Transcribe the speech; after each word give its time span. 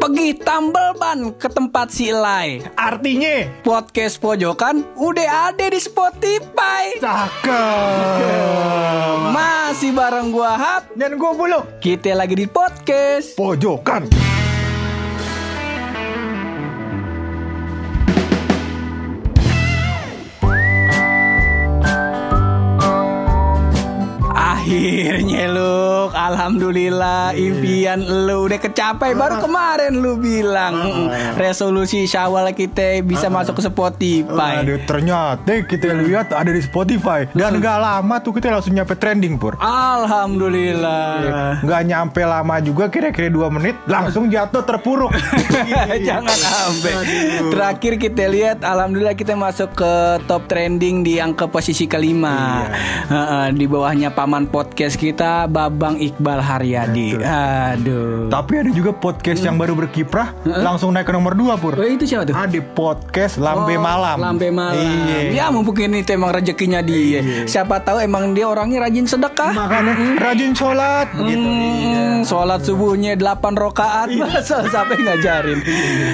Pergi 0.00 0.32
tambal 0.40 0.96
ban 0.96 1.28
ke 1.36 1.44
tempat 1.52 1.92
si 1.92 2.08
Elai. 2.08 2.64
Artinya 2.72 3.44
Podcast 3.60 4.16
pojokan 4.16 4.80
udah 4.96 5.52
ada 5.52 5.66
di 5.68 5.76
Spotify. 5.76 6.96
cakep. 6.96 8.16
Masih 9.28 9.92
bareng 9.92 10.32
gua 10.32 10.56
Hap. 10.56 10.82
Dan 10.96 11.20
gue 11.20 11.32
bulu 11.36 11.60
Kita 11.84 12.16
lagi 12.16 12.32
di 12.32 12.48
podcast. 12.48 13.36
pojokan. 13.36 14.08
Akhirnya 24.30 25.50
lu, 25.50 25.99
alhamdulillah. 26.08 27.36
Impian 27.36 28.00
lu 28.00 28.48
udah 28.48 28.56
kecapai 28.56 29.12
baru 29.12 29.44
kemarin 29.44 30.00
lu 30.00 30.16
bilang. 30.16 30.72
"Mm, 30.72 31.36
resolusi 31.36 32.08
Syawal 32.08 32.48
kita 32.56 33.04
bisa 33.04 33.28
masuk 33.28 33.60
ke 33.60 33.68
Spotify. 33.68 34.64
Aduh 34.64 34.80
ternyata 34.88 35.52
kita 35.68 35.92
lihat 36.00 36.32
ada 36.32 36.48
di 36.48 36.64
Spotify. 36.64 37.28
Dan 37.36 37.60
gak 37.60 37.76
lama 37.76 38.16
tuh 38.24 38.32
kita 38.32 38.48
langsung 38.48 38.72
nyampe 38.72 38.96
trending 38.96 39.36
pur. 39.36 39.60
Alhamdulillah. 39.60 41.60
Gak 41.60 41.82
nyampe 41.84 42.24
lama 42.24 42.56
juga 42.64 42.88
kira-kira 42.88 43.28
2 43.28 43.52
menit 43.52 43.76
langsung 43.84 44.32
jatuh 44.32 44.64
terpuruk. 44.64 45.12
Jangan 46.08 46.38
sampai. 46.38 46.92
Terakhir 47.50 47.92
kita 47.98 48.24
lihat, 48.30 48.58
alhamdulillah 48.62 49.18
kita 49.18 49.34
masuk 49.34 49.74
ke 49.74 49.92
top 50.30 50.46
trending 50.46 51.02
di 51.02 51.18
angka 51.18 51.50
posisi 51.50 51.90
kelima. 51.90 52.68
Heeh, 53.10 53.46
di 53.56 53.66
bawahnya 53.66 54.14
paman 54.14 54.46
podcast 54.46 54.94
kita, 54.94 55.50
Babang 55.90 56.06
Iqbal 56.06 56.38
Haryadi. 56.38 57.08
Aduh. 57.18 58.30
Tapi 58.30 58.52
ada 58.62 58.70
juga 58.70 58.94
podcast 58.94 59.42
yang 59.42 59.58
baru 59.58 59.74
berkiprah 59.74 60.38
langsung 60.46 60.94
naik 60.94 61.10
ke 61.10 61.12
nomor 61.12 61.34
2 61.34 61.58
pur. 61.58 61.74
Oh, 61.74 61.82
itu 61.82 62.06
siapa 62.06 62.30
tuh? 62.30 62.34
Ada 62.38 62.62
podcast 62.78 63.42
Lambe 63.42 63.74
Oh, 63.74 63.82
Malam. 63.82 64.16
Lambe 64.22 64.48
malam. 64.54 64.78
Iya. 64.78 65.34
Ya 65.34 65.46
mungkin 65.50 65.98
itu 65.98 66.14
emang 66.14 66.30
rezekinya 66.30 66.78
dia. 66.78 67.42
Siapa 67.42 67.82
tahu 67.82 68.06
emang 68.06 68.38
dia 68.38 68.46
orangnya 68.46 68.86
rajin 68.86 69.10
sedekah. 69.10 69.50
Makanya 69.50 69.92
rajin 70.22 70.52
sholat 70.54 71.10
gitu. 71.10 71.42
Hmm, 71.42 72.22
sholat 72.22 72.60
subuhnya 72.62 73.18
8 73.18 73.58
rokaat 73.58 74.14
masa 74.20 74.70
sampai 74.70 74.94
ngajarin. 75.02 75.58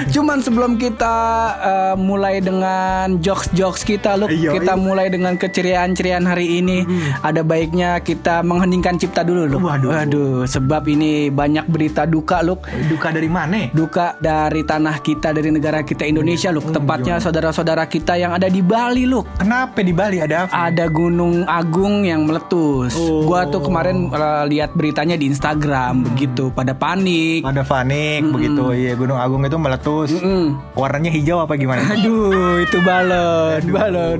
Cuman 0.09 0.41
sebelum 0.41 0.81
kita 0.81 1.15
eh, 1.53 1.95
mulai 2.01 2.41
dengan 2.41 3.21
jokes-jokes 3.21 3.85
kita 3.85 4.17
loh, 4.17 4.25
Iya, 4.25 4.57
kita 4.57 4.73
iya. 4.73 4.81
mulai 4.81 5.13
dengan 5.13 5.37
keceriaan-ceriaan 5.37 6.25
hari 6.25 6.65
ini, 6.65 6.81
ada 7.21 7.45
baiknya 7.45 8.01
kita 8.01 8.41
mengheningkan 8.41 8.97
cipta 8.97 9.21
dulu 9.21 9.45
loh. 9.45 9.66
Waduh. 9.67 10.47
sebab 10.47 10.87
ini 10.87 11.27
banyak 11.27 11.67
berita 11.67 12.07
duka 12.07 12.39
loh. 12.39 12.63
Duka 12.87 13.11
dari 13.11 13.27
mana? 13.27 13.67
Duka 13.75 14.15
dari 14.23 14.63
tanah 14.63 15.03
kita, 15.03 15.35
dari 15.35 15.51
negara 15.51 15.83
kita 15.83 16.07
Indonesia 16.07 16.55
loh. 16.55 16.63
Tepatnya 16.63 17.19
saudara-saudara 17.19 17.83
kita 17.91 18.15
yang 18.15 18.31
ada 18.31 18.47
di 18.47 18.63
Bali 18.63 19.03
loh. 19.03 19.27
Kenapa 19.35 19.83
di 19.83 19.91
Bali 19.91 20.23
ada 20.23 20.47
apa? 20.47 20.71
Ada 20.71 20.87
Gunung 20.87 21.43
Agung 21.43 22.07
yang 22.07 22.23
meletus. 22.23 22.95
Gua 22.97 23.43
tuh 23.51 23.59
kemarin 23.59 24.07
uh, 24.11 24.47
lihat 24.47 24.71
beritanya 24.71 25.19
di 25.19 25.27
Instagram 25.27 26.07
begitu, 26.07 26.47
pada 26.55 26.71
panik. 26.71 27.43
Ada 27.43 27.67
panik 27.67 28.23
begitu. 28.31 28.71
Iya, 28.71 28.95
Gunung 28.95 29.19
Agung 29.19 29.43
itu 29.43 29.57
meletus. 29.59 30.15
Mm. 30.15 30.55
Warnanya 30.79 31.11
hijau 31.11 31.43
apa 31.43 31.59
gimana? 31.59 31.83
Aduh, 31.91 32.63
itu 32.63 32.77
balon, 32.87 33.61
balon. 33.67 34.19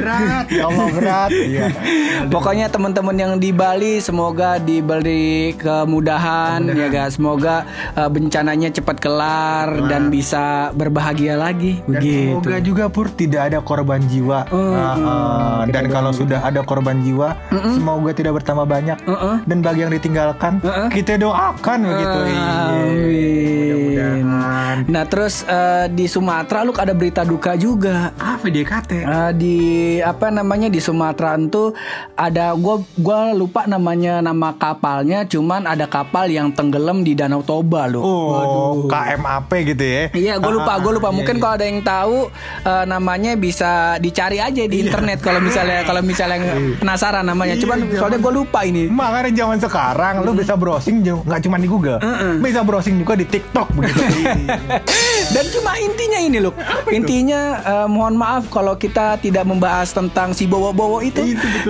berat, 0.00 0.46
ya 0.48 0.62
Allah 0.68 0.88
berat. 0.92 1.30
Iya. 1.32 1.66
Pokoknya 2.34 2.66
teman-teman 2.72 3.16
yang 3.16 3.32
di 3.36 3.50
Bali 3.52 3.98
semoga 4.00 4.56
diberi 4.86 5.50
kemudahan 5.58 6.62
ya 6.70 6.86
guys. 6.86 7.18
Semoga 7.18 7.66
uh, 7.98 8.06
bencananya 8.06 8.70
cepat 8.70 9.02
kelar 9.02 9.90
dan 9.90 10.14
bisa 10.14 10.70
berbahagia 10.78 11.34
lagi 11.34 11.82
Dan 11.82 11.98
begitu. 11.98 12.38
semoga 12.38 12.56
juga 12.62 12.84
pur 12.86 13.10
tidak 13.10 13.50
ada 13.50 13.58
korban 13.58 13.98
jiwa. 14.06 14.46
Ah, 14.46 14.94
ah. 14.94 15.58
dan 15.66 15.90
kalau 15.90 16.14
sudah 16.14 16.38
ada 16.38 16.62
korban 16.62 17.02
jiwa, 17.02 17.34
semoga 17.50 18.14
tidak 18.14 18.38
bertambah 18.38 18.62
banyak. 18.62 18.98
Heeh. 19.02 19.36
Dan 19.42 19.58
bagi 19.58 19.82
yang 19.82 19.90
ditinggalkan, 19.90 20.62
kita 20.94 21.18
doakan 21.18 21.78
begitu. 21.82 22.18
Iya. 22.30 22.46
Amin. 22.46 23.86
Mudah-mudahan. 23.96 24.76
Nah 24.92 25.04
terus 25.08 25.42
eh, 25.48 25.86
di 25.90 26.06
Sumatera 26.06 26.62
lu 26.62 26.72
ada 26.76 26.92
berita 26.92 27.22
duka 27.24 27.56
juga. 27.56 28.12
Apa 28.20 28.46
dia 28.52 28.64
kata? 28.64 28.96
Eh, 28.96 29.30
di 29.36 29.56
apa 30.04 30.28
namanya 30.28 30.68
di 30.68 30.78
Sumatera 30.78 31.38
itu 31.40 31.72
ada 32.14 32.52
gua 32.56 32.84
gua 33.00 33.32
lupa 33.32 33.64
namanya 33.64 34.20
nama 34.20 34.52
kapalnya 34.76 35.24
cuman 35.24 35.64
ada 35.64 35.88
kapal 35.88 36.28
yang 36.28 36.52
tenggelam 36.52 37.00
di 37.00 37.16
Danau 37.16 37.40
Toba 37.40 37.88
loh. 37.88 38.04
Oh, 38.04 38.84
KMAP 38.84 39.50
gitu 39.66 39.80
ya. 39.82 40.02
Iya, 40.12 40.34
gue 40.36 40.52
lupa, 40.52 40.76
gue 40.78 40.92
lupa. 40.92 41.08
Mungkin 41.08 41.40
kalau 41.40 41.56
ada 41.56 41.64
yang 41.64 41.80
tahu 41.80 42.28
eh, 42.60 42.84
namanya 42.84 43.32
bisa 43.34 43.96
dicari 43.96 44.36
aja 44.36 44.60
di 44.60 44.76
internet 44.78 45.24
kalau 45.24 45.40
misalnya 45.40 45.80
kalau 45.82 46.04
misalnya 46.04 46.36
penasaran 46.76 47.24
namanya. 47.24 47.56
Cuman 47.56 47.88
soalnya 47.90 48.20
gue 48.20 48.32
lupa 48.36 48.60
ini. 48.62 48.84
Makanya 48.86 49.32
zaman 49.32 49.56
sekarang 49.56 50.14
lu 50.20 50.36
bisa 50.36 50.52
browsing 50.54 51.00
ju- 51.00 51.24
nggak 51.24 51.40
cuma 51.40 51.56
di 51.56 51.64
Google, 51.66 51.96
bisa 52.38 52.60
browsing 52.60 53.00
juga 53.00 53.16
di 53.16 53.24
TikTok 53.24 53.72
begitu. 53.72 54.02
Dan 55.32 55.44
cuma 55.50 55.74
intinya 55.80 56.18
ini 56.22 56.38
loh. 56.38 56.54
Intinya 56.90 57.40
eh, 57.60 57.88
mohon 57.90 58.14
maaf 58.14 58.48
kalau 58.50 58.78
kita 58.78 59.18
tidak 59.18 59.44
membahas 59.46 59.90
tentang 59.90 60.32
si 60.36 60.46
bowo-bowo 60.46 61.02
itu. 61.02 61.22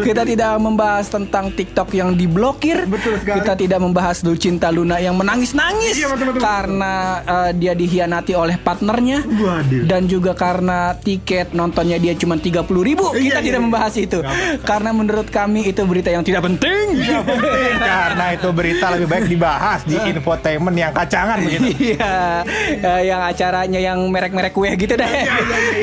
kita 0.02 0.22
tidak 0.28 0.60
membahas 0.60 1.08
tentang 1.08 1.54
TikTok 1.54 1.92
yang 1.96 2.14
diblokir. 2.14 2.84
Betul 2.84 3.16
sekali. 3.20 3.40
Kita 3.40 3.52
tidak 3.56 3.80
membahas 3.80 4.20
Lucinta 4.26 4.68
Luna 4.68 5.00
yang 5.00 5.16
menangis-nangis 5.16 5.96
Iya, 5.96 6.12
betul, 6.12 6.36
betul, 6.36 6.42
karena 6.44 6.94
eh, 7.24 7.50
dia 7.56 7.72
dihianati 7.72 8.32
oleh 8.36 8.56
partnernya. 8.60 9.24
Waduh. 9.24 9.84
Dan 9.88 10.10
juga 10.10 10.36
karena 10.36 10.92
tiket 10.98 11.56
nontonnya 11.56 11.96
dia 11.96 12.12
cuma 12.18 12.36
30.000 12.36 12.66
ribu 12.68 13.06
Kita 13.14 13.38
Iya, 13.40 13.44
tidak 13.44 13.60
iya. 13.60 13.66
membahas 13.66 13.94
itu 13.96 14.18
Karena 14.62 14.90
menurut 14.92 15.28
kami 15.30 15.68
itu 15.68 15.82
berita 15.86 16.10
yang 16.12 16.24
tidak 16.26 16.44
penting 16.44 16.66
penting, 16.66 17.76
karena 17.78 18.24
itu 18.34 18.48
berita 18.50 18.86
lebih 18.94 19.08
baik 19.08 19.26
dibahas 19.28 19.80
di 19.84 19.96
infotainment 19.96 20.76
yang 20.76 20.92
kacangan 20.92 21.38
begitu. 21.42 21.68
Iya, 21.76 22.42
eh, 22.82 23.00
yang 23.06 23.20
acaranya 23.46 23.78
yang 23.78 24.10
merek-merek 24.10 24.50
kue 24.50 24.74
gitu 24.74 24.98
deh. 24.98 25.06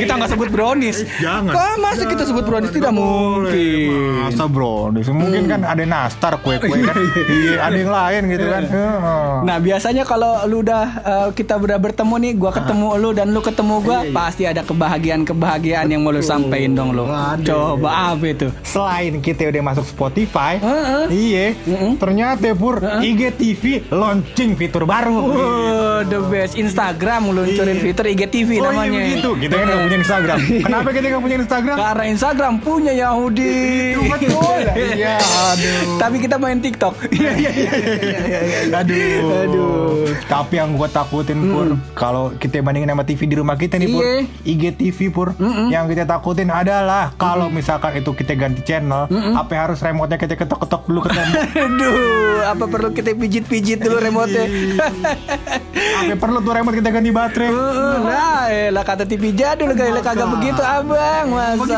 kita 0.03 0.19
nggak 0.19 0.35
sebut 0.35 0.51
brownies. 0.51 1.07
Eh, 1.07 1.24
jangan. 1.24 1.56
Kok 1.56 1.75
masa 1.79 2.03
kita 2.03 2.24
sebut 2.28 2.44
brownies 2.44 2.75
tidak 2.75 2.91
mungkin. 2.91 4.19
Masa 4.19 4.51
bro, 4.51 4.91
mungkin 4.91 5.47
kan 5.47 5.63
ada 5.63 5.84
nastar 5.88 6.35
kue-kue 6.44 6.84
kan. 6.84 6.96
Iya, 7.23 7.56
ada 7.63 7.78
yang 7.79 7.91
lain 7.96 8.22
gitu 8.35 8.46
kan. 8.52 8.63
Nah 9.47 9.57
biasanya 9.63 10.03
kalau 10.03 10.44
lu 10.44 10.59
udah 10.59 10.84
eh, 11.00 11.28
kita 11.31 11.56
udah 11.56 11.79
bertemu 11.79 12.16
nih, 12.19 12.34
gua 12.35 12.52
ketemu 12.52 12.88
lu 13.00 13.09
dan 13.16 13.31
lu 13.31 13.40
ketemu 13.40 13.75
gua, 13.79 14.00
pasti 14.12 14.44
ada 14.44 14.59
kebahagiaan-kebahagiaan 14.68 15.88
yang 15.88 16.03
mau 16.03 16.12
lu 16.12 16.19
sampein 16.19 16.75
dong 16.75 16.91
lu. 16.91 17.07
Waduh. 17.07 17.79
Coba 17.79 18.12
apa 18.12 18.25
itu? 18.28 18.52
Selain 18.68 19.23
kita 19.23 19.47
udah 19.47 19.63
masuk 19.63 19.88
Spotify, 19.88 20.59
Heeh. 20.59 21.03
iya, 21.16 21.46
ternyata 21.96 22.52
pur 22.52 22.84
IGTV 22.84 23.88
launching 23.88 24.59
fitur 24.59 24.84
baru. 24.84 25.16
Oh, 25.16 26.00
the 26.03 26.19
best 26.28 26.59
Instagram 26.59 27.31
luncurin 27.31 27.53
Iya. 27.56 27.74
fitur 27.75 28.06
IGTV 28.06 28.50
Oh 28.56 28.64
namanya. 28.66 28.90
iya 28.90 29.00
begitu, 29.06 29.30
kita 29.38 29.53
kan 29.53 29.66
nggak 29.66 29.81
punya 29.84 29.97
Instagram. 30.00 30.38
Kenapa 30.66 30.90
kita 30.90 31.06
nggak 31.06 31.22
punya 31.22 31.38
Instagram? 31.38 31.75
Karena 31.75 32.03
Instagram 32.08 32.53
punya 32.59 32.94
Yahudi. 32.94 33.53
Iya, 34.74 35.16
aduh. 35.19 35.97
Tapi 35.97 36.16
kita 36.19 36.36
main 36.38 36.58
TikTok. 36.58 36.94
Iya 37.14 37.31
iya 37.34 37.52
iya. 37.52 37.72
Aduh. 38.74 39.44
Aduh. 39.44 40.08
Tapi 40.24 40.53
yang 40.56 40.74
gue 40.74 40.88
takutin 40.88 41.40
pur 41.46 41.68
kalau 41.94 42.31
kita 42.34 42.59
bandingin 42.59 42.88
sama 42.88 43.03
TV 43.03 43.25
di 43.25 43.36
rumah 43.36 43.53
kita 43.53 43.75
nih 43.75 43.90
pur, 43.90 44.02
Iya. 44.02 44.22
IGTV 44.46 44.97
pur, 45.09 45.28
yang 45.68 45.85
kita 45.85 46.03
takutin 46.03 46.50
adalah 46.50 47.12
kalau 47.14 47.47
misalkan 47.47 47.96
itu 47.96 48.12
kita 48.12 48.34
ganti 48.34 48.62
channel, 48.62 49.06
apa 49.09 49.52
harus 49.53 49.80
remote-nya 49.80 50.18
kita 50.18 50.34
ketok-ketok 50.35 50.81
dulu 50.85 51.00
ke 51.02 51.09
tembok? 51.12 51.44
Aduh, 51.56 51.94
apa 52.46 52.64
perlu 52.66 52.90
kita 52.91 53.12
pijit-pijit 53.14 53.79
dulu 53.79 53.97
remote-nya? 54.00 54.46
apa 55.73 56.14
perlu 56.16 56.40
tuh 56.40 56.53
remote 56.53 56.76
kita 56.76 56.90
ganti 56.90 57.09
baterai? 57.09 57.42
Nah, 57.43 58.45
eh, 58.45 58.69
lah 58.69 58.81
kata 58.81 59.03
TV 59.03 59.31
jadul 59.31 59.72
kali 59.72 59.91
lah 59.91 60.01
kagak 60.01 60.29
begitu 60.29 60.59
abang. 60.59 61.25
Masa? 61.29 61.78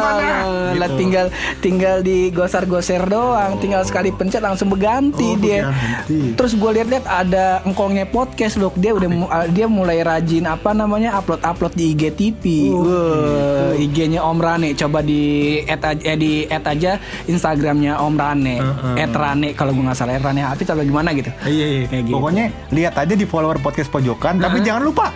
Lah 0.74 0.88
Gitu. 0.88 0.98
tinggal 0.98 1.26
tinggal 1.60 1.96
digosar-goser 2.00 3.02
doang 3.04 3.58
tinggal 3.58 3.82
sekali 3.82 4.10
pencet 4.10 4.40
langsung 4.40 4.68
berganti 4.68 5.26
Oh, 5.26 5.38
dia. 5.38 5.66
berganti. 5.66 6.36
terus 6.36 6.54
gue 6.54 6.72
lihat-lihat 6.74 7.06
ada 7.06 7.46
engkongnya 7.64 8.06
podcast 8.06 8.56
loh. 8.56 8.72
Dia 8.74 8.92
udah 8.92 9.08
mu- 9.08 9.28
uh, 9.28 9.48
dia 9.48 9.66
mulai 9.66 10.02
rajin 10.02 10.46
apa 10.46 10.72
namanya 10.72 11.16
upload 11.16 11.42
upload 11.42 11.74
di 11.74 11.94
IGTV 11.94 12.44
Wah, 12.76 13.72
IG-nya 13.74 14.22
Om 14.22 14.38
Rane. 14.38 14.74
Coba 14.74 15.00
di 15.00 15.22
add 15.64 15.82
aja 15.86 16.02
eh, 16.04 16.16
di 16.16 16.32
add 16.46 16.66
aja 16.66 16.92
Instagramnya 17.26 17.98
Om 17.98 18.16
Rane. 18.16 18.56
Add 18.96 19.14
Rane 19.14 19.50
kalau 19.54 19.72
gue 19.72 19.84
nggak 19.84 19.96
salah. 19.96 20.14
Rane 20.18 20.42
Hafiz 20.42 20.66
atau 20.66 20.82
gimana 20.82 21.12
gitu? 21.12 21.30
Iya, 21.44 21.66
iya. 21.68 21.84
Kayak 21.88 22.04
gitu. 22.04 22.16
Pokoknya 22.16 22.46
lihat 22.70 22.94
aja 22.96 23.14
di 23.14 23.26
follower 23.26 23.60
podcast 23.60 23.90
pojokan, 23.90 24.38
tapi 24.38 24.60
jangan 24.60 24.84
lupa 24.84 25.08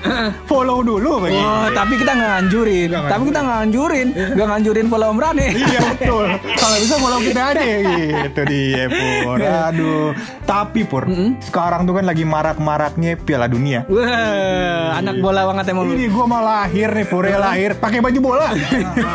follow 0.45 0.79
dulu 0.85 1.25
begitu. 1.25 1.41
Oh, 1.41 1.67
tapi 1.73 1.93
kita 1.99 2.11
nggak 2.15 2.29
nganjurin. 2.29 2.87
Nggak 2.93 3.11
Tapi 3.11 3.23
kita 3.27 3.39
nggak 3.41 3.57
nganjurin. 3.59 4.07
Nggak 4.13 4.47
nganjurin 4.47 4.85
follow 4.87 5.07
Om 5.11 5.19
Rane. 5.19 5.47
Iya 5.51 5.79
betul. 5.95 6.25
Kalau 6.55 6.77
bisa 6.79 6.95
follow 7.01 7.19
kita 7.19 7.41
aja 7.53 7.63
gitu 8.29 8.41
dia 8.47 8.83
Pur. 8.89 9.37
Aduh. 9.41 10.09
Tapi 10.45 10.81
Pur, 10.85 11.03
sekarang 11.43 11.85
tuh 11.85 11.93
kan 11.97 12.05
lagi 12.07 12.23
marak-maraknya 12.25 13.17
Piala 13.19 13.45
Dunia. 13.45 13.85
Wah, 13.89 14.97
anak 14.97 15.21
bola 15.21 15.45
banget 15.49 15.73
emang. 15.73 15.89
Ini 15.93 16.05
gue 16.09 16.25
mau 16.25 16.41
lahir 16.41 16.89
nih 16.93 17.05
Pur, 17.05 17.23
ya 17.25 17.37
lahir 17.37 17.77
pakai 17.77 17.99
baju 18.01 18.19
bola. 18.19 18.47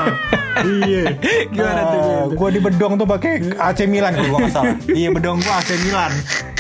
iya. 0.87 1.19
Gimana 1.51 1.81
tuh, 1.91 1.99
gimana 1.99 2.23
tuh? 2.31 2.37
Gue 2.39 2.49
di 2.55 2.61
bedong 2.63 2.95
tuh 3.01 3.07
pakai 3.09 3.33
AC 3.59 3.91
Milan 3.91 4.15
kalau 4.15 4.29
gue 4.35 4.39
nggak 4.47 4.55
salah. 4.55 4.77
Iya 4.87 5.09
bedong 5.11 5.39
gue 5.43 5.55
AC 5.55 5.71
Milan. 5.83 6.13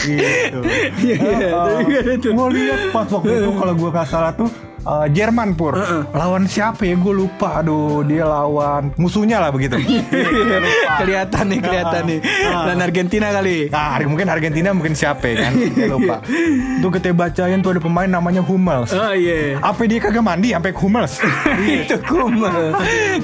Gitu. 0.05 0.59
Iya, 1.01 1.17
iya, 1.17 1.49
tuh, 1.49 1.81
gimana 1.89 2.13
tuh? 2.21 2.33
Gue 2.37 2.49
lihat 2.61 2.81
pas 2.93 3.09
waktu 3.09 3.33
itu 3.41 3.51
kalau 3.57 3.75
gue 3.75 3.91
nggak 3.91 4.09
salah 4.09 4.33
tuh 4.37 4.49
eh, 4.85 5.07
Jerman 5.11 5.53
pur 5.53 5.75
lawan 6.11 6.45
siapa 6.45 6.85
ya 6.85 6.95
gue 6.95 7.15
lupa 7.15 7.59
aduh 7.59 8.03
dia 8.03 8.25
lawan 8.25 8.93
musuhnya 8.95 9.39
lah 9.39 9.49
begitu 9.49 9.77
Iya, 9.85 10.59
lupa. 10.61 10.93
kelihatan 10.97 11.45
nih, 11.47 11.61
kelihatan 11.61 12.03
nih. 12.05 12.21
Dan 12.65 12.79
Argentina 12.79 13.27
kali. 13.31 13.57
Nah, 13.67 13.97
mungkin 14.05 14.27
Argentina 14.27 14.69
mungkin 14.71 14.93
siapa 14.93 15.25
ya 15.27 15.35
kan? 15.41 15.53
Dia 15.55 15.87
lupa. 15.89 16.17
Tuh 16.83 16.91
kita 16.91 17.11
bacain 17.11 17.59
tuh 17.59 17.71
ada 17.71 17.81
pemain 17.81 18.07
namanya 18.07 18.41
Hummels. 18.41 18.93
Oh 18.93 19.13
iya. 19.13 19.57
Apa 19.59 19.85
dia 19.85 19.99
kagak 19.99 20.21
mandi 20.21 20.51
sampai 20.51 20.73
Hummels? 20.73 21.19
itu 21.81 21.97
kumel 22.03 22.75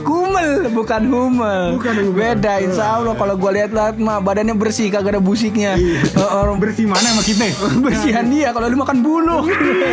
kumel 0.01 0.71
bukan 0.71 1.03
humel 1.05 1.63
Bukan 1.75 1.95
humel. 2.01 2.17
beda 2.17 2.53
insya 2.61 2.97
Allah 2.97 3.15
kalau 3.15 3.35
gue 3.35 3.51
lihat-lihat 3.53 3.95
mah 3.97 4.19
badannya 4.19 4.55
bersih 4.55 4.89
kagak 4.89 5.15
ada 5.15 5.23
busiknya 5.23 5.77
Eh, 5.77 6.31
orang 6.31 6.57
Bersih 6.59 6.85
mana 6.85 7.05
sama 7.07 7.23
kita? 7.23 7.45
bersihan 7.81 8.25
dia 8.27 8.51
kalau 8.51 8.67
lu 8.67 8.79
makan 8.79 8.99
bulu 9.01 9.39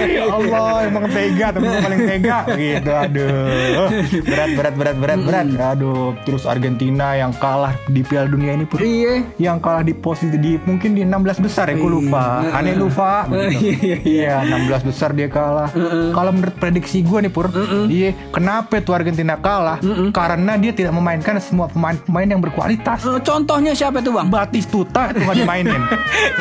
ya 0.06 0.24
Allah, 0.30 0.86
emang 0.86 1.06
tega 1.10 1.48
tapi 1.58 1.66
gue 1.66 1.80
paling 1.82 2.02
tega 2.06 2.40
gitu. 2.54 2.92
Aduh. 2.94 3.88
Berat 4.24 4.50
berat 4.54 4.76
berat 4.78 4.98
berat 4.98 5.20
berat. 5.22 5.46
Aduh, 5.74 6.14
terus 6.24 6.46
Argentina 6.46 7.18
yang 7.18 7.34
kalah 7.36 7.74
di 7.90 8.06
Piala 8.06 8.30
Dunia 8.30 8.54
ini 8.54 8.64
pur. 8.64 8.78
iya 8.80 9.26
Yang 9.42 9.58
kalah 9.66 9.84
di 9.84 9.94
posisi 9.98 10.38
di 10.38 10.62
mungkin 10.62 10.94
di 10.94 11.02
16 11.02 11.42
besar 11.42 11.66
ya, 11.68 11.76
gue 11.76 11.90
lupa. 11.92 12.46
Aneh 12.54 12.78
lupa. 12.78 13.26
begitu. 13.26 13.74
iya 13.82 13.98
iya 14.06 14.36
Iya, 14.44 14.60
16 14.84 14.90
besar 14.92 15.10
dia 15.16 15.32
kalah. 15.32 15.72
Kalau 16.12 16.32
menurut 16.32 16.56
prediksi 16.60 17.00
gue 17.02 17.20
nih 17.24 17.32
Pur, 17.32 17.48
iya, 17.88 18.12
kenapa 18.30 18.78
tuh 18.80 18.94
Argentina 18.94 19.40
kalah? 19.40 19.80
Karena 20.12 20.60
dia 20.60 20.76
tidak 20.76 20.94
memainkan 20.94 21.40
semua 21.40 21.72
pemain-pemain 21.72 22.28
yang 22.28 22.42
berkualitas. 22.44 23.08
Eh, 23.08 23.22
contohnya 23.24 23.72
siapa 23.72 24.04
tuh 24.04 24.14
bang 24.14 24.28
Batistuta 24.28 25.10
itu 25.10 25.24
nggak 25.24 25.38
dimainin. 25.40 25.82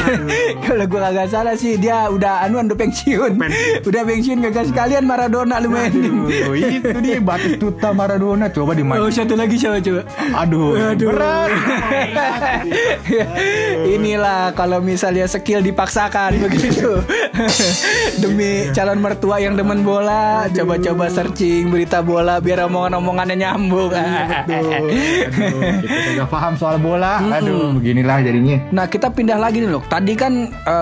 kalau 0.67 0.85
gue 0.85 1.01
kagak 1.01 1.29
salah 1.31 1.55
sih 1.55 1.79
dia 1.79 2.11
udah 2.11 2.43
anuan 2.45 2.67
udah 2.67 2.79
pensiun 2.79 3.33
udah 3.87 4.03
pensiun 4.03 4.39
kagak 4.43 4.67
sekalian 4.69 5.06
Maradona 5.07 5.57
lu 5.57 5.71
mainin 5.71 6.27
Aduh, 6.27 6.53
itu 6.77 6.99
dia 6.99 7.17
Batistuta 7.19 7.91
Maradona 7.91 8.51
coba 8.51 8.73
Oh 8.73 8.77
dimainin. 8.77 9.09
satu 9.09 9.33
lagi 9.33 9.55
siapa 9.55 9.79
coba 9.79 10.03
Aduh, 10.37 10.75
Aduh. 10.93 11.09
berat. 11.09 11.49
Inilah 13.89 14.53
kalau 14.53 14.81
misalnya 14.81 15.25
skill 15.27 15.63
dipaksakan 15.63 16.37
begitu. 16.45 17.01
Demi 18.17 18.69
calon 18.73 18.99
mertua 18.99 19.39
yang 19.39 19.55
demen 19.55 19.81
bola, 19.81 20.51
coba-coba 20.51 21.07
searching 21.07 21.69
berita 21.69 22.01
bola 22.01 22.39
biar 22.39 22.67
omongan-omongannya 22.67 23.37
nyambung. 23.39 23.93
Aduh, 23.93 24.91
kita 26.11 26.27
paham 26.27 26.55
soal 26.57 26.77
bola. 26.77 27.21
Aduh, 27.33 27.73
beginilah 27.73 28.21
jadinya. 28.21 28.57
Nah 28.73 28.87
kita 28.87 29.09
pindah 29.09 29.37
lagi 29.37 29.61
nih 29.61 29.71
loh. 29.71 29.83
Tadi 29.83 30.13
kan 30.15 30.33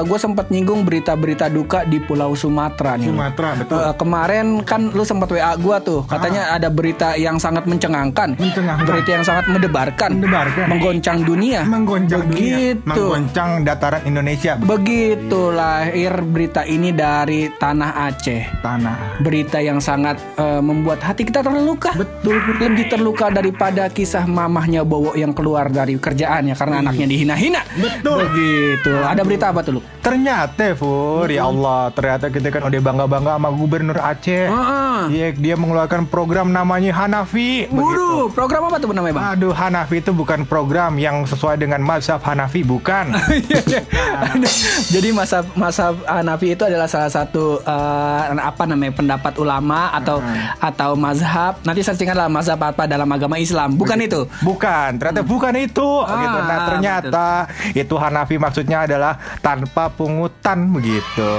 gue 0.03 0.19
sempat 0.19 0.49
nyinggung 0.49 0.83
berita-berita 0.83 1.49
duka 1.49 1.85
di 1.85 1.99
Pulau 1.99 2.33
Sumatera 2.35 2.97
nih. 2.97 3.11
Sumatera, 3.11 3.51
betul. 3.57 3.77
Eh, 3.77 3.95
kemarin 4.15 4.63
kan 4.63 4.95
lu 4.95 5.03
sempat 5.03 5.27
WA 5.27 5.59
gua 5.59 5.83
tuh, 5.83 6.07
katanya 6.07 6.55
ada 6.55 6.71
berita 6.71 7.19
yang 7.19 7.35
sangat 7.35 7.67
mencengangkan, 7.67 8.39
Mencengangkan. 8.39 8.87
berita 8.87 9.11
yang 9.11 9.25
sangat 9.27 9.45
mendebarkan, 9.51 10.11
Mendebarkan. 10.15 10.67
menggoncang 10.71 11.19
dunia, 11.27 11.67
Menggoncang 11.67 12.23
dunia, 12.23 12.79
Begitu. 12.79 12.87
menggoncang 12.87 13.51
dataran 13.67 14.07
Indonesia. 14.07 14.55
Begitu 14.55 15.51
lahir 15.51 16.15
berita 16.23 16.63
ini 16.63 16.95
dari 16.95 17.51
tanah 17.51 18.07
Aceh. 18.07 18.63
Tanah. 18.63 19.19
Berita 19.19 19.59
yang 19.59 19.83
sangat 19.83 20.15
eh, 20.39 20.63
membuat 20.63 21.03
hati 21.03 21.27
kita 21.27 21.43
terluka. 21.43 21.91
Betul. 21.99 22.39
Lebih 22.63 22.87
terluka 22.87 23.35
daripada 23.35 23.91
kisah 23.91 24.31
mamahnya 24.31 24.87
Bowo 24.87 25.19
yang 25.19 25.35
keluar 25.35 25.67
dari 25.67 25.99
kerjaannya 25.99 26.55
karena 26.55 26.87
anaknya 26.87 27.11
dihina-hina. 27.11 27.67
Betul. 27.75 28.31
Begitu. 28.31 28.95
Ada 28.95 29.27
berita 29.27 29.51
apa 29.51 29.67
tuh 29.67 29.75
lu? 29.75 29.83
Ternyata 29.99 30.71
Fur, 30.79 31.27
ya 31.27 31.49
Allah, 31.49 31.91
ternyata 31.91 32.29
kita 32.29 32.53
kan 32.53 32.63
udah 32.63 32.79
bangga-bangga 32.79 33.33
sama 33.35 33.49
Gubernur 33.51 33.99
Aceh. 34.05 34.45
Heeh. 34.53 35.01
Dia, 35.09 35.27
dia 35.33 35.55
mengeluarkan 35.57 36.05
program 36.09 36.53
namanya 36.53 36.93
Hanafi. 36.93 37.65
begitu. 37.73 37.81
Waduh, 37.81 38.29
program 38.37 38.69
apa 38.69 38.77
tuh 38.77 38.93
namanya 38.93 39.15
bang? 39.17 39.25
Aduh, 39.37 39.55
Hanafi 39.57 40.05
itu 40.05 40.13
bukan 40.13 40.45
program 40.45 41.01
yang 41.01 41.25
sesuai 41.25 41.57
dengan 41.57 41.81
mazhab 41.81 42.21
Hanafi, 42.21 42.61
bukan. 42.61 43.17
Jadi 44.95 45.09
masa 45.11 45.41
masa 45.57 45.97
Hanafi 46.05 46.53
itu 46.55 46.63
adalah 46.69 46.87
salah 46.87 47.09
satu 47.09 47.61
eh, 47.65 48.23
apa 48.39 48.65
namanya 48.69 48.93
pendapat 48.95 49.33
ulama 49.41 49.91
atau 49.97 50.21
atau 50.61 50.91
mazhab. 50.95 51.59
Nanti 51.65 51.81
searchingan 51.81 52.17
lah 52.17 52.29
mazhab 52.29 52.61
apa 52.61 52.85
dalam 52.85 53.09
agama 53.09 53.41
Islam. 53.41 53.75
Bukan 53.75 53.99
itu. 54.05 54.29
Bukan, 54.45 55.01
ternyata 55.01 55.23
bukan 55.25 55.55
itu. 55.57 55.89
Ah, 56.05 56.21
gitu. 56.21 56.39
Nah, 56.45 56.59
ternyata 56.69 57.29
itu 57.73 57.95
Hanafi 57.97 58.37
maksudnya 58.37 58.85
adalah 58.85 59.17
tanpa 59.41 59.89
pungutan 59.89 60.69
begitu. 60.71 61.31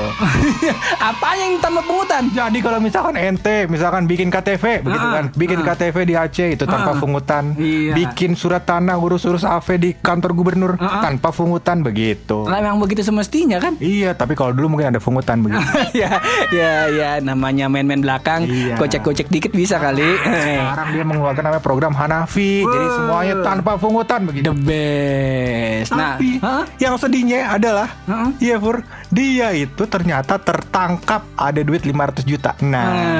apa 1.14 1.30
yang 1.38 1.62
tanpa 1.62 1.82
pungutan? 1.86 2.28
Jadi 2.32 2.55
kalau 2.60 2.78
misalkan 2.78 3.16
ente 3.16 3.66
misalkan 3.66 4.06
bikin 4.06 4.28
KTP 4.28 4.82
begitu 4.82 5.02
Ah, 5.02 5.14
kan, 5.14 5.26
bikin 5.32 5.60
ah. 5.60 5.66
KTP 5.66 5.98
di 6.04 6.14
Aceh 6.14 6.50
itu 6.52 6.64
tanpa 6.64 6.92
Ah. 6.92 6.98
pungutan, 6.98 7.56
Iya. 7.56 7.94
bikin 7.94 8.34
surat 8.34 8.62
tanah 8.62 8.96
urus-urus 8.96 9.42
AV 9.42 9.68
di 9.76 9.90
kantor 9.94 10.32
gubernur 10.34 10.72
tanpa 10.78 11.30
pungutan 11.30 11.80
begitu. 11.80 12.44
Lah 12.44 12.60
memang 12.60 12.78
begitu 12.78 13.02
semestinya 13.02 13.58
kan? 13.58 13.76
Iya, 13.78 14.12
tapi 14.12 14.34
kalau 14.34 14.52
dulu 14.52 14.74
mungkin 14.74 14.92
ada 14.92 15.00
pungutan 15.00 15.40
begitu. 15.40 15.64
ya, 16.02 16.20
ya, 16.50 16.74
ya 16.88 17.10
namanya 17.20 17.66
main-main 17.66 18.00
belakang, 18.00 18.44
Iya. 18.44 18.76
kocek-kocek 18.76 19.28
dikit 19.28 19.52
bisa 19.52 19.78
kali. 19.78 20.06
Sekarang 20.20 20.88
dia 20.92 21.04
mengeluarkan 21.04 21.44
namanya 21.44 21.64
program 21.64 21.94
Hanafi, 21.94 22.62
jadi 22.62 22.88
semuanya 22.94 23.36
tanpa 23.42 23.76
pungutan 23.76 24.22
begitu. 24.24 24.46
The 24.46 24.56
best. 24.60 25.92
Nah, 25.92 26.16
Tapi 26.16 26.42
yang 26.78 26.96
sedihnya 26.96 27.52
adalah. 27.52 27.88
Iya 28.38 28.58
Pur 28.58 28.82
Dia 29.08 29.54
itu 29.54 29.86
ternyata 29.86 30.36
tertangkap 30.36 31.24
Ada 31.36 31.62
duit 31.62 31.84
500 31.84 32.22
juta 32.22 32.35
Nah 32.62 33.16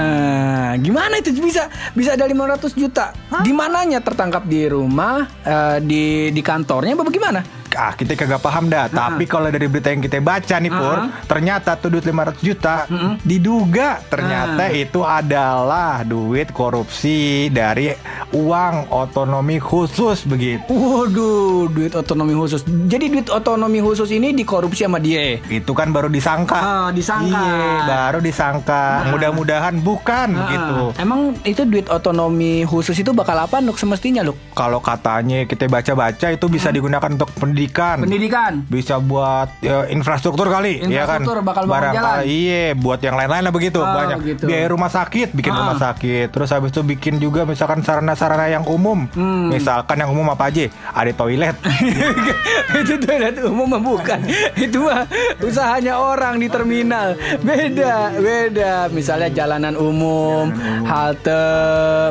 Nah, 0.76 0.84
gimana 0.84 1.24
itu 1.24 1.32
bisa 1.40 1.72
bisa 1.96 2.20
ada 2.20 2.28
500 2.28 2.76
juta? 2.76 3.16
Di 3.40 3.56
mananya 3.56 4.04
tertangkap 4.04 4.44
di 4.44 4.68
rumah, 4.68 5.24
eh, 5.48 5.78
di 5.80 6.36
di 6.36 6.42
kantornya 6.44 7.00
apa 7.00 7.08
bagaimana? 7.08 7.40
Ah 7.76 7.94
kita 7.94 8.16
kagak 8.16 8.42
paham 8.42 8.68
dah. 8.68 8.88
Tapi 8.88 9.28
kalau 9.28 9.52
dari 9.52 9.68
berita 9.68 9.92
yang 9.92 10.02
kita 10.02 10.18
baca 10.20 10.56
nih 10.58 10.72
Pur, 10.72 10.98
ternyata 11.28 11.76
tuh 11.76 11.92
duit 11.92 12.06
500 12.08 12.40
juta 12.42 12.76
diduga 13.22 14.00
ternyata 14.08 14.72
itu 14.72 15.04
adalah 15.04 16.02
duit 16.02 16.50
korupsi 16.50 17.48
dari 17.50 17.92
uang 18.32 18.90
otonomi 18.90 19.60
khusus 19.60 20.24
begitu. 20.24 20.64
Waduh, 20.72 21.68
duit 21.70 21.94
otonomi 21.94 22.34
khusus. 22.34 22.64
Jadi 22.66 23.12
duit 23.12 23.28
otonomi 23.28 23.80
khusus 23.80 24.10
ini 24.12 24.32
dikorupsi 24.32 24.88
sama 24.88 25.00
dia. 25.00 25.40
Itu 25.46 25.76
kan 25.76 25.92
baru 25.92 26.08
disangka. 26.08 26.58
Ah, 26.58 26.90
disangka. 26.92 27.36
Iya, 27.36 27.68
baru 27.86 28.20
disangka. 28.24 28.84
Mudah-mudahan 29.12 29.76
bukan 29.82 30.28
begitu. 30.36 30.76
Ah, 30.96 31.02
Emang 31.04 31.36
itu 31.44 31.68
duit 31.68 31.88
otonomi 31.92 32.64
khusus 32.64 32.96
itu 32.96 33.12
bakal 33.12 33.36
apa 33.36 33.60
Nuk 33.60 33.76
semestinya 33.76 34.22
Luk? 34.22 34.38
Kalau 34.54 34.80
katanya 34.80 35.44
kita 35.44 35.66
baca-baca 35.68 36.28
itu 36.32 36.46
bisa 36.48 36.70
digunakan 36.70 37.10
untuk 37.10 37.32
pendidikan. 37.36 37.65
Pendidikan. 37.68 38.62
bisa 38.66 38.98
buat 38.98 39.50
ya, 39.60 39.88
infrastruktur 39.88 40.48
kali 40.48 40.82
ya 40.82 41.06
kan? 41.06 41.22
Infrastruktur 41.24 41.38
bakal 41.42 41.64
bangun 41.66 41.94
jalan. 41.94 42.22
iya 42.24 42.74
buat 42.74 43.00
yang 43.00 43.16
lain-lain 43.16 43.44
lah 43.44 43.54
begitu. 43.54 43.80
Oh, 43.80 43.88
banyak 43.88 44.18
gitu. 44.24 44.44
biaya 44.46 44.68
rumah 44.68 44.90
sakit 44.90 45.32
bikin 45.32 45.52
Ah. 45.52 45.60
rumah 45.62 45.78
sakit. 45.78 46.28
Terus 46.30 46.50
habis 46.50 46.70
itu 46.70 46.82
bikin 46.82 47.18
juga 47.18 47.44
misalkan 47.44 47.82
sarana-sarana 47.82 48.48
yang 48.48 48.66
umum. 48.66 49.08
Hmm. 49.12 49.48
misalkan 49.48 49.98
yang 49.98 50.10
umum 50.10 50.28
apa 50.28 50.50
aja? 50.50 50.68
Ada 50.92 51.12
toilet. 51.14 51.56
Itu 52.76 53.00
toilet 53.00 53.40
umum 53.42 53.72
bukan. 53.78 54.20
Itu 54.56 54.84
mah 54.84 55.08
usahanya 55.40 55.96
orang 55.96 56.38
di 56.38 56.48
terminal. 56.48 57.16
Beda 57.40 58.12
beda. 58.12 58.74
Misalnya 58.90 59.30
jalanan 59.30 59.76
umum 59.76 60.52
halte 60.84 61.42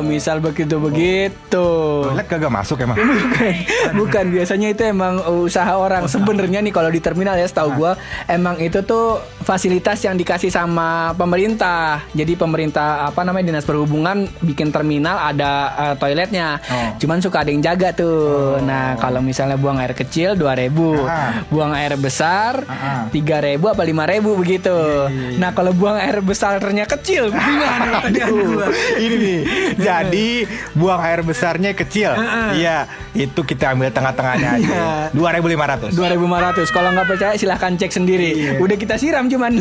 misal 0.01 0.39
begitu 0.39 0.77
begitu 0.77 1.67
toilet 2.05 2.27
kagak 2.27 2.49
masuk 2.49 2.81
emang? 2.81 2.97
Bukan. 3.05 3.53
Bukan. 3.95 4.25
Biasanya 4.31 4.67
itu 4.71 4.83
emang 4.85 5.21
usaha 5.45 5.69
orang. 5.77 6.09
Sebenarnya 6.09 6.59
nih 6.65 6.73
kalau 6.73 6.89
di 6.89 6.97
terminal 6.97 7.37
ya 7.37 7.45
setahu 7.45 7.77
gua 7.77 7.93
emang 8.25 8.57
itu 8.57 8.81
tuh 8.81 9.21
fasilitas 9.45 10.01
yang 10.01 10.17
dikasih 10.17 10.49
sama 10.49 11.13
pemerintah 11.13 12.01
jadi 12.11 12.33
pemerintah 12.33 13.05
apa 13.05 13.21
namanya 13.21 13.53
dinas 13.53 13.63
perhubungan 13.63 14.25
bikin 14.41 14.73
terminal 14.73 15.15
ada 15.15 15.51
eh, 15.71 15.95
toiletnya. 15.95 16.57
Oh. 16.65 16.89
Cuman 16.97 17.21
suka 17.21 17.45
ada 17.45 17.53
yang 17.53 17.61
jaga 17.61 17.93
tuh. 17.93 18.57
Nah, 18.59 18.97
kalau 18.97 19.21
misalnya 19.21 19.55
buang 19.55 19.77
air 19.77 19.93
kecil 19.93 20.33
2000, 20.33 21.05
Ah. 21.05 21.45
buang 21.47 21.71
air 21.71 21.93
besar 21.95 22.65
Ah. 22.65 23.05
3000 23.07 23.69
apa 23.69 23.83
5000 23.83 24.33
begitu. 24.33 24.73
Nah, 25.37 25.53
kalau 25.53 25.71
buang 25.71 25.95
air 25.95 26.19
besarnya 26.19 26.89
kecil 26.89 27.29
gimana 27.29 28.09
gua? 28.09 28.67
ini 28.97 29.15
nih. 29.15 29.41
Jadi 29.77 30.27
buang 30.73 30.99
air 30.99 31.21
besarnya 31.21 31.71
kecil. 31.71 32.17
Iya, 32.55 32.89
itu 33.13 33.41
kita 33.41 33.75
ambil 33.75 33.91
tengah-tengahnya 33.91 34.49
aja. 34.57 34.77
2500. 35.13 35.93
2500 35.93 36.71
kalau 36.71 36.89
nggak 36.91 37.07
percaya 37.07 37.33
silahkan 37.35 37.75
cek 37.75 37.91
sendiri 37.91 38.31
udah 38.57 38.75
kita 38.75 38.95
siram 38.95 39.27
cuman 39.35 39.51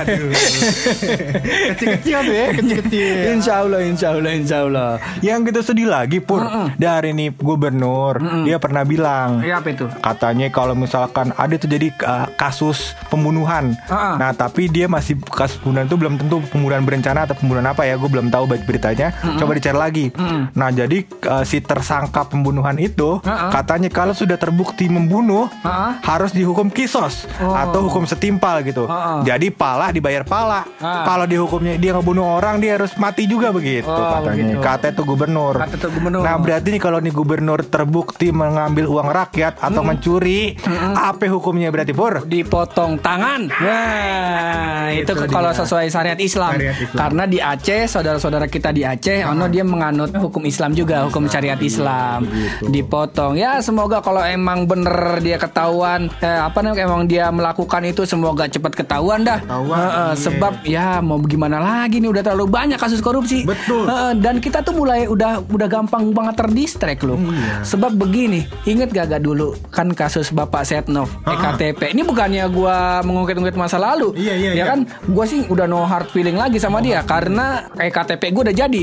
Aduh. 0.00 0.32
Kecil-kecil 1.72 2.18
tuh 2.22 2.34
ya, 2.34 2.46
kecil-kecil. 2.52 3.16
insya 3.30 3.54
Allah 3.60 3.80
insya 3.82 4.08
Allah 4.10 4.32
insya 4.32 4.56
Allah 4.64 4.90
Yang 5.20 5.40
kita 5.50 5.60
sedih 5.62 5.88
lagi 5.88 6.18
pur 6.18 6.42
dari 6.74 7.12
nih 7.12 7.32
gubernur 7.32 8.16
dia 8.42 8.56
pernah 8.56 8.82
bilang 8.82 9.42
ya 9.42 9.58
apa 9.58 9.68
itu 9.70 9.86
katanya 10.00 10.48
kalau 10.48 10.72
misalkan 10.72 11.30
ada 11.34 11.54
tuh 11.54 11.68
jadi 11.68 11.92
uh, 12.02 12.26
kasus 12.34 12.96
pembunuhan. 13.08 13.76
Ah. 13.86 14.16
Nah 14.16 14.30
tapi 14.32 14.66
dia 14.66 14.86
masih 14.86 15.18
kasus 15.22 15.58
pembunuhan 15.58 15.86
itu 15.86 15.96
belum 15.96 16.14
tentu 16.16 16.36
pembunuhan 16.48 16.82
berencana 16.82 17.24
atau 17.24 17.34
pembunuhan 17.34 17.68
apa 17.68 17.84
ya 17.84 17.94
gue 17.94 18.08
belum 18.08 18.28
tahu 18.28 18.44
baca 18.46 18.62
beritanya. 18.62 19.12
Coba 19.36 19.52
dicari 19.52 19.76
lagi. 19.76 20.06
Nah 20.52 20.70
jadi 20.70 21.04
uh, 21.26 21.42
si 21.42 21.60
tersangka 21.60 22.24
pembunuhan 22.24 22.76
itu 22.76 23.20
Ah, 23.22 23.48
ah. 23.48 23.50
katanya 23.52 23.88
kalau 23.88 24.12
sudah 24.12 24.36
terbukti 24.36 24.86
membunuh 24.86 25.46
Ah, 25.60 25.68
ah. 25.68 25.92
harus 26.02 26.32
dihukum 26.32 26.68
kisos 26.68 27.24
Oh. 27.34 27.52
atau 27.52 27.86
hukum 27.86 28.04
setimpal 28.04 28.61
gitu. 28.62 28.86
Ah. 28.86 29.20
Jadi 29.22 29.50
pala 29.50 29.90
dibayar 29.90 30.22
pala. 30.22 30.64
Ah. 30.78 31.04
Kalau 31.04 31.24
dihukumnya 31.24 31.76
dia 31.76 31.92
ngebunuh 31.92 32.36
orang 32.36 32.58
dia 32.58 32.74
harus 32.74 32.94
mati 32.96 33.24
juga 33.24 33.50
begitu 33.50 33.84
Oh, 33.84 33.98
katanya. 34.16 34.30
begitu. 34.32 34.58
Kata 34.58 34.86
itu 34.88 35.02
gubernur. 35.02 35.54
Kata 35.56 35.74
itu 35.76 35.88
gubernur. 35.90 36.22
Nah 36.22 36.36
berarti 36.36 36.68
nih 36.70 36.80
kalau 36.80 36.98
nih 36.98 37.10
gubernur 37.10 37.60
terbukti 37.62 38.30
mengambil 38.30 38.86
uang 38.88 39.08
rakyat 39.08 39.58
atau 39.58 39.82
mencuri, 39.82 40.54
apa 40.92 41.26
hukumnya 41.28 41.68
berarti 41.68 41.92
pur? 41.92 42.24
dipotong 42.24 42.96
tangan 42.98 43.50
nah 43.58 44.88
itu 44.88 45.08
Itu 45.08 45.26
kalau 45.26 45.50
sesuai 45.50 45.88
syariat 45.88 46.16
Islam. 46.16 46.54
Syariat 46.54 46.76
Islam. 46.78 46.96
karena 46.96 47.22
di 47.24 47.38
Aceh 47.38 47.82
saudara-saudara 47.86 48.46
kita 48.46 48.70
di 48.70 48.82
Aceh 48.82 49.24
ono 49.24 49.48
dia 49.48 49.62
menganut 49.62 50.12
hukum 50.12 50.42
Islam 50.42 50.72
juga 50.72 51.04
hukum 51.04 51.26
syariat 51.26 51.58
Islam 51.58 52.28
dipotong 52.62 53.34
ya 53.34 53.58
semoga 53.58 53.98
kalau 53.98 54.22
emang 54.22 54.64
bener 54.64 54.92
dia 55.18 55.36
ketahuan 55.36 56.06
eh, 56.18 56.40
apa 56.40 56.60
namanya 56.60 56.84
emang 56.84 57.02
dia 57.04 57.28
melakukan 57.28 57.82
itu 57.84 58.04
semoga 58.04 58.46
cepat 58.52 58.72
ketahuan 58.74 59.20
dah 59.22 59.38
Ketahuan, 59.38 59.80
iya. 59.80 60.04
sebab 60.14 60.52
ya 60.62 60.86
mau 60.98 61.18
gimana 61.18 61.56
lagi 61.56 61.98
nih 61.98 62.08
udah 62.08 62.22
terlalu 62.22 62.46
banyak 62.46 62.76
kasus 62.76 62.98
korupsi 62.98 63.42
Betul. 63.42 63.84
Heeh, 63.84 64.12
dan 64.16 64.38
kita 64.38 64.60
tuh 64.60 64.74
mulai 64.74 65.04
udah 65.04 65.40
udah 65.42 65.66
gampang 65.66 66.10
banget 66.10 66.36
terdistract 66.38 67.02
loh 67.02 67.16
Iya. 67.18 67.64
sebab 67.64 67.94
begini 67.94 68.44
inget 68.64 68.90
gak 68.90 69.08
gak 69.08 69.22
dulu 69.22 69.54
kan 69.68 69.88
kasus 69.90 70.28
Bapak 70.28 70.62
Setnov 70.62 71.08
EKTP 71.24 71.90
ini 71.90 72.02
bukannya 72.02 72.44
gua 72.48 73.00
mengungkit-ungkit 73.00 73.54
masa 73.54 73.76
lalu 73.76 74.12
Iya, 74.14 74.34
iya, 74.34 74.50
ya 74.50 74.54
iya. 74.54 74.64
kan 74.66 74.78
gua 75.06 75.24
sih 75.24 75.44
udah 75.44 75.64
no 75.64 75.82
hard 75.82 76.08
feeling 76.08 76.34
lagi 76.34 76.56
sama 76.56 76.78
dia 76.78 77.00
karena 77.02 77.66
EKTP 77.72 78.30
gua 78.30 78.42
udah 78.44 78.56
jadi 78.58 78.82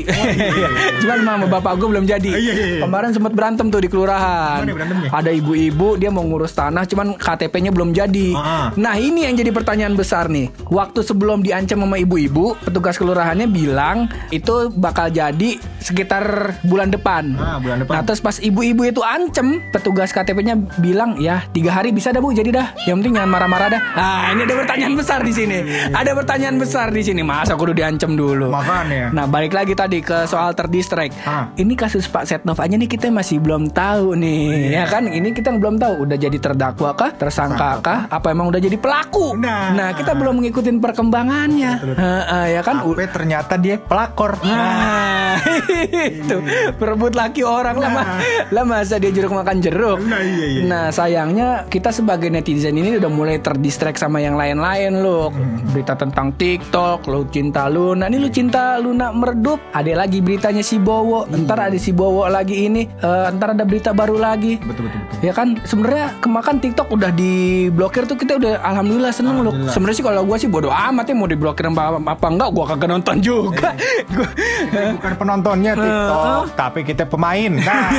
cuman 1.00 1.18
sama 1.20 1.46
bapak 1.48 1.72
gua 1.76 1.88
belum 1.90 2.06
jadi 2.06 2.30
Oh, 2.30 2.36
iya, 2.36 2.52
iya, 2.52 2.66
iya. 2.70 2.80
kemarin 2.80 3.10
sempat 3.10 3.32
berantem 3.32 3.66
tuh 3.68 3.78
di 3.78 3.88
kelurahan 3.88 4.62
berantemnya? 4.62 5.10
ada 5.10 5.30
ibu-ibu 5.30 5.94
dia 5.94 6.08
mau 6.08 6.22
ngurus 6.22 6.52
tanah 6.52 6.84
cuman 6.84 7.14
KTP-nya 7.14 7.70
belum 7.70 7.90
jadi 7.90 8.28
Ah. 8.32 8.70
nah 8.74 8.94
ini 8.94 9.24
yang 9.24 9.34
jadi 9.34 9.50
pertanyaan 9.60 9.92
besar 9.92 10.26
nih. 10.26 10.48
Waktu 10.66 11.04
sebelum 11.04 11.44
diancam 11.44 11.84
sama 11.84 11.96
ibu-ibu 11.96 12.56
petugas 12.58 12.96
kelurahannya 12.96 13.44
bilang 13.44 14.08
itu 14.30 14.72
bakal 14.72 15.12
jadi 15.12 15.60
sekitar 15.78 16.56
bulan 16.62 16.88
depan. 16.88 17.36
Ah, 17.36 17.60
bulan 17.60 17.84
depan. 17.84 17.92
Nah 17.92 18.02
terus 18.02 18.20
pas 18.20 18.36
ibu-ibu 18.36 18.84
itu 18.84 19.00
ancem 19.00 19.60
Petugas 19.70 20.10
KTP-nya 20.10 20.54
bilang 20.78 21.18
Ya 21.18 21.44
tiga 21.50 21.72
hari 21.72 21.90
bisa 21.90 22.08
dah 22.08 22.18
bu. 22.18 22.32
Jadi 22.32 22.48
dah. 22.50 22.72
Yang 22.84 22.96
penting 23.02 23.12
jangan 23.16 23.30
marah-marah 23.30 23.68
dah. 23.68 23.80
Nah 23.92 24.32
ini 24.32 24.40
ada 24.44 24.54
pertanyaan 24.56 24.94
besar 24.94 25.20
di 25.20 25.32
sini. 25.32 25.58
Ada 25.90 26.10
pertanyaan 26.14 26.56
besar 26.56 26.86
di 26.88 27.02
sini. 27.02 27.20
Masa 27.20 27.58
kudu 27.58 27.74
diancem 27.74 28.14
dulu? 28.14 28.48
Makanya. 28.48 29.10
Nah 29.10 29.24
balik 29.26 29.52
lagi 29.52 29.74
tadi 29.74 30.00
ke 30.00 30.24
soal 30.24 30.54
terdistract 30.54 31.12
Ah. 31.26 31.50
Ini 31.52 31.74
kasus 31.74 32.06
Pak 32.06 32.24
Setnov 32.24 32.56
aja 32.56 32.72
nih 32.72 32.86
kita 32.86 33.10
masih 33.10 33.42
belum 33.42 33.68
tahu 33.70 34.14
nih 34.14 34.70
Ya 34.70 34.84
kan? 34.86 35.10
Ini 35.10 35.34
kita 35.34 35.50
belum 35.52 35.76
tahu 35.76 36.06
Udah 36.06 36.16
jadi 36.16 36.38
terdakwa 36.38 36.94
kah 36.94 37.10
Tersangka 37.10 37.82
kah 37.82 38.00
Apa 38.06 38.30
emang 38.30 38.48
udah 38.48 38.62
jadi 38.62 38.78
pelaku? 38.78 39.34
Nah. 39.34 39.49
Kita 39.94 40.12
belum 40.14 40.40
ngikutin 40.44 40.76
perkembangannya 40.78 41.72
Heeh, 41.80 42.46
Ya 42.54 42.62
kan 42.62 42.80
Sampai 42.80 43.06
ternyata 43.12 43.54
dia 43.56 43.76
pelakor. 43.80 44.40
Nah, 44.44 45.40
itu 46.20 46.36
perebut 46.76 47.16
laki 47.16 47.40
orang 47.40 47.76
lah, 47.80 47.90
mah. 47.90 48.06
lah 48.52 48.64
masa 48.68 49.00
dia 49.00 49.08
jeruk 49.08 49.32
makan 49.32 49.62
jeruk. 49.64 50.04
Nah, 50.04 50.20
iya, 50.20 50.46
iya. 50.46 50.62
Nah, 50.68 50.84
sayangnya 50.92 51.64
kita 51.68 51.92
sebagai 51.94 52.28
netizen 52.28 52.76
ini 52.76 53.00
udah 53.00 53.08
mulai 53.08 53.40
terdistract 53.40 53.96
sama 53.96 54.20
yang 54.20 54.36
lain-lain 54.36 55.00
loh. 55.00 55.32
Berita 55.72 55.96
tentang 55.96 56.36
TikTok, 56.36 57.08
lu 57.08 57.24
cinta 57.32 57.72
Luna, 57.72 58.12
ini 58.12 58.20
lu 58.20 58.28
cinta 58.28 58.76
Luna 58.76 59.16
meredup. 59.16 59.60
Ada 59.72 59.96
lagi 59.96 60.20
beritanya 60.20 60.60
si 60.60 60.76
Bowo, 60.76 61.24
ntar 61.30 61.72
ada 61.72 61.78
si 61.80 61.96
Bowo 61.96 62.28
lagi 62.28 62.68
ini, 62.68 62.84
eh, 62.84 63.26
ntar 63.32 63.56
ada 63.56 63.64
berita 63.64 63.96
baru 63.96 64.20
lagi. 64.20 64.60
Betul 64.60 64.92
betul 64.92 65.00
betul. 65.08 65.18
Ya 65.24 65.32
kan 65.32 65.56
sebenarnya 65.64 66.20
kemakan 66.20 66.56
TikTok 66.60 66.88
udah 66.92 67.10
diblokir 67.16 68.04
tuh 68.04 68.16
kita 68.20 68.36
udah 68.36 68.60
alhamdulillah 68.60 69.12
seneng 69.12 69.39
loh. 69.40 69.50
Alhamdulillah. 69.50 69.72
Sebenarnya 69.72 69.96
sih 69.96 70.04
kalau 70.04 70.20
gua 70.22 70.36
sih 70.36 70.46
bodo 70.46 70.68
amat 70.68 71.04
ya 71.04 71.14
mau 71.14 71.26
diblokir 71.26 71.64
apa, 71.66 71.98
apa 71.98 72.26
enggak 72.26 72.48
gua 72.50 72.64
kagak 72.68 72.88
nonton 72.90 73.16
juga. 73.18 73.72
Gua- 74.12 74.32
Kita 74.70 74.80
bukan 74.96 75.12
penontonnya 75.16 75.72
TikTok, 75.74 76.44
tapi 76.54 76.80
kita 76.82 77.04
pemain. 77.04 77.50
Nah, 77.50 77.90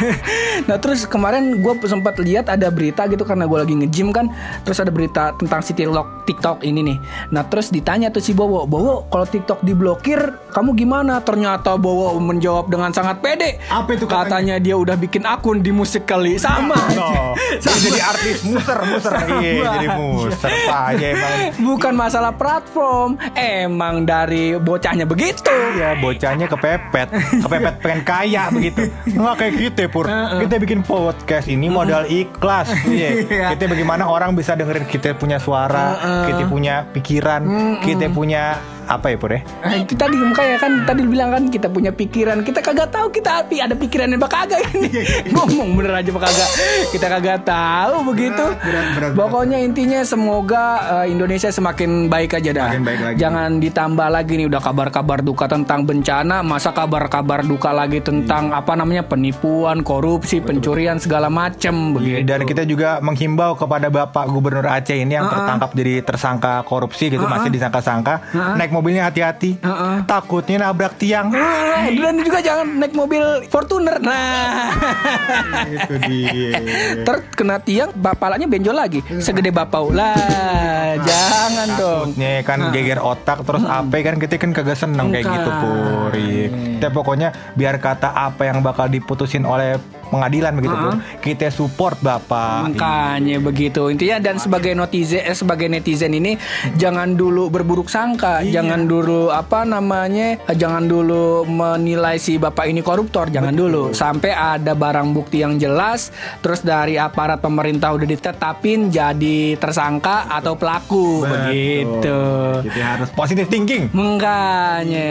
nah 0.68 0.76
terus 0.76 1.04
kemarin 1.04 1.58
gue 1.58 1.72
sempat 1.84 2.16
lihat 2.18 2.46
ada 2.46 2.68
berita 2.68 3.04
gitu 3.06 3.22
karena 3.22 3.44
gue 3.44 3.58
lagi 3.58 3.74
nge-gym 3.74 4.10
kan 4.10 4.30
terus 4.62 4.78
ada 4.78 4.88
berita 4.88 5.34
tentang 5.34 5.60
si 5.60 5.72
TikTok 5.72 6.24
TikTok 6.24 6.58
ini 6.62 6.80
nih 6.84 6.98
nah 7.30 7.44
terus 7.44 7.68
ditanya 7.68 8.08
tuh 8.08 8.20
si 8.20 8.32
Bowo 8.32 8.64
Bowo 8.64 9.06
kalau 9.08 9.24
TikTok 9.24 9.60
diblokir 9.62 10.20
kamu 10.54 10.70
gimana 10.78 11.18
ternyata 11.18 11.74
Bowo 11.74 12.14
menjawab 12.16 12.70
dengan 12.70 12.94
sangat 12.94 13.18
pede 13.18 13.58
Apa 13.66 13.98
itu 13.98 14.06
katanya? 14.06 14.22
katanya 14.22 14.56
dia 14.62 14.78
udah 14.78 14.94
bikin 14.94 15.26
akun 15.26 15.58
di 15.58 15.74
musik 15.74 16.06
kali 16.06 16.38
sama 16.38 16.78
no. 16.94 17.34
Dia 17.64 17.74
jadi 17.82 18.00
artis 18.02 18.38
muser 18.46 18.78
muser. 18.86 19.12
Iya, 19.42 19.62
jadi 19.74 19.88
muser 19.98 20.50
aja 20.70 21.06
emang. 21.10 21.38
bukan 21.58 21.92
masalah 21.94 22.32
platform 22.34 23.18
emang 23.34 24.06
dari 24.06 24.54
bocahnya 24.54 25.04
begitu 25.04 25.50
Iya, 25.74 25.98
bocahnya 25.98 26.46
kepepet, 26.46 27.08
kepepet 27.42 27.74
pengen 27.82 28.00
kaya 28.06 28.46
begitu. 28.50 28.86
Nggak 29.10 29.34
kayak 29.34 29.54
kita 29.58 29.82
pur. 29.90 30.06
Kita 30.06 30.54
bikin 30.60 30.86
podcast 30.86 31.50
ini 31.50 31.66
modal 31.66 32.06
ikhlas. 32.06 32.70
Iya. 32.86 33.26
Iya. 33.26 33.46
Kita 33.56 33.66
bagaimana 33.66 34.06
orang 34.06 34.38
bisa 34.38 34.54
dengerin 34.54 34.86
kita 34.86 35.18
punya 35.18 35.42
suara, 35.42 35.98
kita 36.30 36.46
punya 36.46 36.86
pikiran, 36.94 37.42
kita 37.82 38.06
punya 38.10 38.60
apa 38.86 39.06
ya 39.12 39.16
pur 39.16 39.30
ya? 39.32 39.40
Nah, 39.64 39.76
itu 39.80 39.94
tadi 39.94 40.16
makanya 40.16 40.56
kan 40.60 40.72
tadi 40.84 41.02
bilang 41.04 41.30
kan 41.32 41.42
kita 41.48 41.68
punya 41.68 41.90
pikiran. 41.90 42.44
Kita 42.44 42.60
kagak 42.60 42.92
tahu 42.92 43.08
kita 43.08 43.44
api 43.44 43.56
ada 43.64 43.74
pikiran 43.74 44.12
yang 44.12 44.20
kagak 44.20 44.60
ini. 44.76 44.90
Ngomong 45.32 45.68
bener 45.78 45.92
aja 46.02 46.10
apa 46.10 46.20
kagak. 46.28 46.50
Kita 46.92 47.06
kagak 47.08 47.38
tahu 47.48 47.94
begitu. 48.12 48.44
Berat, 48.44 48.86
berat, 48.94 49.10
berat. 49.12 49.12
pokoknya 49.16 49.58
intinya 49.60 50.00
semoga 50.04 50.64
eh, 51.02 51.14
Indonesia 51.14 51.48
semakin 51.48 52.10
baik 52.10 52.36
aja 52.36 52.50
dah. 52.52 52.70
Baik 52.74 53.00
lagi. 53.00 53.16
jangan 53.16 53.48
ditambah 53.62 54.08
lagi 54.10 54.32
nih 54.36 54.46
udah 54.50 54.60
kabar-kabar 54.60 55.18
duka 55.24 55.46
tentang 55.48 55.86
bencana. 55.86 56.42
Masa 56.44 56.74
kabar-kabar 56.74 57.46
duka 57.46 57.70
lagi 57.72 58.02
tentang 58.04 58.50
Iya. 58.50 58.60
apa 58.60 58.72
namanya 58.74 59.06
penipuan 59.06 59.80
korupsi 59.80 60.42
pencurian 60.42 60.98
segala 60.98 61.30
macem 61.30 61.94
begitu. 61.94 62.26
Dan 62.26 62.44
kita 62.44 62.66
juga 62.66 62.98
menghimbau 62.98 63.54
kepada 63.54 63.88
Bapak 63.88 64.26
Gubernur 64.28 64.66
Aceh 64.66 64.98
ini 64.98 65.14
yang 65.14 65.30
tertangkap 65.30 65.70
jadi 65.72 66.02
tersangka 66.02 66.66
korupsi 66.66 67.08
gitu 67.08 67.24
masih 67.24 67.48
disangka-sangka 67.48 68.20
naik 68.58 68.73
mobilnya 68.74 69.06
hati-hati. 69.06 69.62
Uh-uh. 69.62 70.02
takutnya 70.10 70.66
nabrak 70.66 70.98
tiang. 70.98 71.30
Ah, 71.30 71.86
dan 71.86 72.18
juga 72.26 72.42
jangan 72.42 72.66
naik 72.82 72.94
mobil 72.98 73.22
Fortuner. 73.46 74.02
Nah. 74.02 74.74
Itu 75.74 75.94
dia. 76.02 76.58
Ter 77.06 77.16
kena 77.38 77.62
tiang, 77.62 77.94
bapalanya 77.94 78.50
benjol 78.50 78.74
lagi. 78.74 78.98
Segede 79.22 79.54
bapau 79.54 79.94
lah, 79.94 80.98
jangan 80.98 81.68
dong. 81.78 82.06
takutnya 82.14 82.42
kan 82.42 82.58
geger 82.74 82.98
otak 82.98 83.46
terus 83.46 83.64
apa 83.64 83.94
kan 84.02 84.16
kita 84.18 84.34
kan 84.40 84.50
kagak 84.50 84.78
seneng 84.78 85.14
kayak 85.14 85.30
gitu 85.30 85.50
puri. 85.62 86.34
Kita 86.76 86.88
pokoknya 86.90 87.28
biar 87.54 87.78
kata 87.78 88.10
apa 88.10 88.50
yang 88.50 88.64
bakal 88.64 88.90
diputusin 88.90 89.46
oleh 89.46 89.78
pengadilan 90.08 90.52
begitu 90.56 90.74
pur. 90.74 90.94
Kita 91.20 91.48
support 91.48 92.00
bapak. 92.00 92.72
Makanya 92.72 93.38
begitu. 93.38 93.88
Intinya 93.88 94.18
dan 94.18 94.36
sebagai 94.36 94.72
netizen 94.74 95.22
eh, 95.22 95.36
sebagai 95.36 95.68
netizen 95.68 96.12
ini 96.12 96.34
jangan 96.74 97.14
dulu 97.14 97.48
berburuk 97.48 97.86
sangka, 97.86 98.40
Iya. 98.40 98.60
jangan 98.60 98.88
dulu 98.88 99.28
apa 99.28 99.62
namanya, 99.62 100.40
jangan 100.50 100.84
dulu 100.84 101.44
menilai 101.44 102.16
si 102.16 102.36
bapak 102.36 102.66
ini 102.66 102.80
koruptor, 102.80 103.28
jangan 103.28 103.54
dulu. 103.54 103.92
Sampai 103.94 104.32
ada 104.32 104.72
barang 104.72 105.12
bukti 105.12 105.44
yang 105.44 105.56
jelas, 105.56 106.10
terus 106.40 106.64
dari 106.64 106.96
aparat 106.96 107.38
pemerintah 107.38 107.92
udah 107.92 108.08
ditetapin 108.08 108.88
jadi 108.88 109.54
tersangka 109.56 110.26
atau 110.26 110.56
pelaku. 110.58 111.22
Begitu. 111.22 112.18
Kita 112.64 112.80
harus 112.96 113.08
positive 113.12 113.46
thinking. 113.46 113.92
Makanya. 113.94 115.10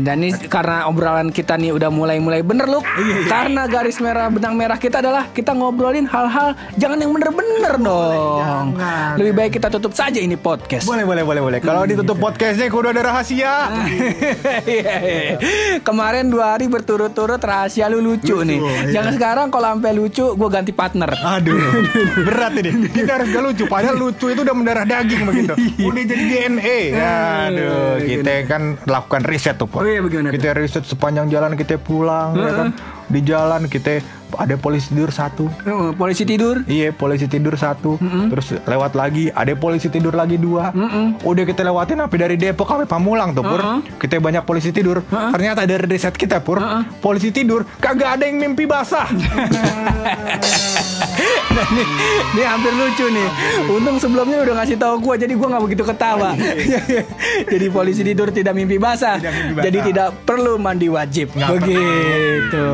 Dan 0.00 0.16
ini 0.20 0.34
karena 0.50 0.84
obrolan 0.84 1.30
kita 1.30 1.54
nih 1.54 1.72
udah 1.72 1.88
mulai-mulai 1.88 2.42
bener 2.42 2.66
loh 2.66 2.82
Karena 3.26 3.64
garis 3.64 4.02
merah 4.02 4.19
benang 4.28 4.54
merah 4.58 4.76
kita 4.76 5.00
adalah 5.00 5.30
Kita 5.30 5.54
ngobrolin 5.54 6.04
hal-hal 6.04 6.52
Jangan 6.76 6.98
yang 7.00 7.14
bener-bener 7.16 7.74
dong 7.80 8.40
jangan. 8.40 9.10
Lebih 9.16 9.32
baik 9.32 9.50
kita 9.56 9.68
tutup 9.70 9.92
saja 9.94 10.18
ini 10.20 10.34
podcast 10.36 10.84
Boleh 10.84 11.06
boleh 11.06 11.22
boleh 11.22 11.40
boleh. 11.40 11.58
Kalau 11.62 11.86
ditutup 11.86 12.18
podcastnya 12.18 12.66
kudu 12.68 12.90
ada 12.92 13.02
rahasia. 13.06 13.52
Iya, 14.60 14.94
iya. 15.02 15.36
Kemarin 15.82 16.28
dua 16.30 16.54
hari 16.54 16.66
berturut-turut 16.66 17.40
rahasia 17.40 17.88
lu 17.88 18.02
lucu, 18.02 18.42
nih 18.42 18.60
Jangan 18.92 19.12
sekarang 19.16 19.46
kalau 19.48 19.72
sampai 19.76 19.92
lucu 19.96 20.26
gue 20.36 20.48
ganti 20.50 20.72
partner 20.74 21.10
Aduh, 21.20 21.56
berat 22.26 22.56
ini. 22.58 22.88
Kita 22.90 23.20
harus 23.20 23.28
gak 23.30 23.44
lucu. 23.44 23.64
Padahal 23.68 23.96
lucu 23.98 24.26
itu 24.32 24.40
udah 24.40 24.56
mendarah 24.56 24.84
daging 24.88 25.22
begitu. 25.28 25.52
Udah 25.84 26.02
jadi 26.02 26.24
DNA. 26.24 26.78
Aduh, 26.96 27.96
kita 28.00 28.32
kan 28.48 28.62
lakukan 28.88 29.22
riset 29.28 29.60
tuh, 29.60 29.68
Pak. 29.68 29.80
Oh 29.80 29.86
iya, 29.86 30.00
bagaimana 30.00 30.32
Kita 30.32 30.56
riset 30.56 30.84
sepanjang 30.88 31.28
jalan 31.28 31.54
kita 31.54 31.76
pulang, 31.76 32.34
ya 32.34 32.50
kan. 32.50 32.68
Di 33.10 33.20
jalan 33.26 33.66
kita 33.66 33.98
ada 34.38 34.54
polisi 34.60 34.92
tidur 34.92 35.10
satu. 35.10 35.46
Oh, 35.66 35.90
Polisi 35.94 36.22
tidur 36.26 36.62
Iya, 36.66 36.92
polisi 36.92 37.26
tidur 37.26 37.54
satu, 37.56 37.96
terus 38.00 38.54
lewat 38.66 38.92
lagi, 38.94 39.32
ada 39.32 39.52
polisi 39.56 39.88
tidur 39.88 40.12
lagi 40.14 40.36
dua. 40.36 40.70
Udah 41.24 41.44
kita 41.46 41.64
lewatin 41.64 42.04
sampai 42.04 42.18
dari 42.18 42.36
Depok 42.36 42.68
sampai 42.68 42.86
Pamulang 42.86 43.32
tuh, 43.32 43.42
Pur. 43.46 43.60
Kita 43.98 44.20
banyak 44.20 44.42
polisi 44.44 44.70
tidur. 44.70 45.02
Ternyata 45.08 45.64
dari 45.64 45.86
riset 45.88 46.14
kita, 46.14 46.44
Pur, 46.44 46.60
polisi 47.00 47.32
tidur 47.32 47.64
kagak 47.80 48.20
ada 48.20 48.24
yang 48.28 48.36
mimpi 48.36 48.68
basah. 48.68 49.08
Nah, 51.50 51.66
ini, 51.72 51.84
ini 52.36 52.42
hampir 52.44 52.72
lucu 52.74 53.06
nih. 53.08 53.28
Untung 53.70 53.96
sebelumnya 53.98 54.38
udah 54.44 54.54
ngasih 54.62 54.76
tahu 54.76 54.94
gua 55.00 55.14
jadi 55.16 55.32
gua 55.34 55.48
nggak 55.56 55.64
begitu 55.64 55.82
ketawa. 55.88 56.30
jadi 57.52 57.66
polisi 57.72 58.02
tidur 58.04 58.28
tidak 58.30 58.54
mimpi 58.54 58.76
basah. 58.76 59.16
Tidak 59.18 59.32
mimpi 59.32 59.52
basah. 59.56 59.64
Jadi 59.66 59.78
tidak 59.92 60.08
perlu 60.28 60.60
mandi 60.60 60.88
wajib. 60.92 61.32
Nggak 61.34 61.50
begitu. 61.60 62.66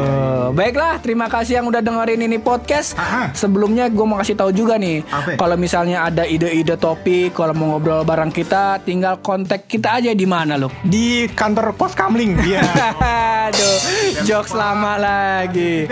Baiklah, 0.57 0.95
terima 1.03 1.27
kasih 1.31 1.46
yang 1.49 1.65
udah 1.65 1.79
dengerin 1.79 2.21
ini 2.21 2.37
podcast. 2.37 2.95
Aha. 2.95 3.31
Sebelumnya 3.33 3.87
gua 3.89 4.05
mau 4.05 4.19
kasih 4.19 4.35
tahu 4.35 4.51
juga 4.51 4.77
nih. 4.77 5.03
Kalau 5.35 5.55
misalnya 5.55 6.05
ada 6.05 6.23
ide-ide 6.23 6.75
topik, 6.75 7.33
kalau 7.33 7.53
mau 7.53 7.67
ngobrol 7.73 8.03
bareng 8.03 8.31
kita, 8.31 8.79
tinggal 8.81 9.19
kontak 9.19 9.65
kita 9.65 9.97
aja 9.97 10.11
di 10.11 10.25
mana 10.25 10.55
loh. 10.55 10.71
Di 10.81 11.27
kantor 11.29 11.73
pos 11.73 11.93
Kamling. 11.93 12.37
Iya. 12.39 12.63
Aduh, 13.47 13.77
jokes 14.23 14.51
lama 14.51 14.97
lagi. 14.97 15.87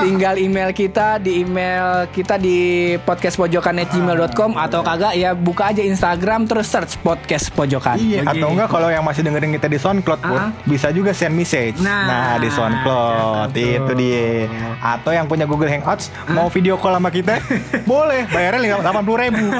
Tinggal 0.00 0.34
email 0.36 0.70
kita 0.70 1.16
di 1.16 1.40
email 1.40 2.08
kita 2.08 2.34
di 2.34 2.94
podcastpojokan@gmail.com 2.98 4.56
atau 4.56 4.80
kagak 4.80 5.14
ya 5.14 5.32
buka 5.32 5.70
aja 5.70 5.80
Instagram 5.80 6.44
terus 6.44 6.66
search 6.66 6.96
podcast 6.98 7.52
pojokan. 7.52 7.96
Iya, 7.96 8.24
atau 8.24 8.48
enggak 8.50 8.68
kalau 8.68 8.88
yang 8.88 9.02
masih 9.02 9.20
dengerin 9.20 9.52
kita 9.52 9.66
di 9.66 9.76
SoundCloud 9.76 10.20
pun 10.20 10.40
Ah. 10.40 10.50
bisa 10.64 10.88
juga 10.90 11.12
send 11.12 11.34
message. 11.34 11.78
Nah, 11.78 12.02
Nah, 12.04 12.32
di 12.36 12.48
SoundCloud 12.48 13.50
itu 13.52 13.92
dia. 13.94 14.48
Atau 14.94 15.10
yang 15.10 15.26
punya 15.26 15.42
Google 15.42 15.66
Hangouts 15.66 16.14
mau 16.30 16.46
video 16.46 16.78
call 16.78 16.94
sama 16.94 17.10
kita, 17.10 17.42
boleh. 17.90 18.30
Bayarnya 18.30 18.78
delapan 18.78 19.02
puluh 19.02 19.18
ribu. 19.26 19.46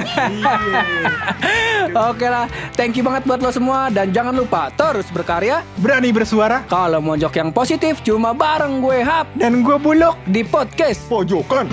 Oke 2.11 2.26
lah, 2.26 2.47
thank 2.75 2.95
you 2.99 3.05
banget 3.07 3.26
buat 3.26 3.38
lo 3.43 3.50
semua 3.50 3.91
dan 3.91 4.11
jangan 4.14 4.35
lupa 4.35 4.71
terus 4.75 5.07
berkarya. 5.11 5.62
Berani 5.79 6.11
bersuara 6.11 6.62
Kalau 6.67 6.99
mau 6.99 7.14
jok 7.19 7.35
yang 7.38 7.50
positif 7.50 8.00
cuma 8.03 8.33
bareng 8.33 8.83
gue 8.83 9.03
Hap 9.03 9.31
dan 9.38 9.62
gue 9.62 9.76
buluk 9.79 10.19
di 10.26 10.43
podcast 10.43 11.03
pojokan. 11.07 11.71